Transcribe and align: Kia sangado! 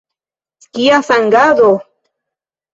Kia 0.73 0.97
sangado! 1.09 1.69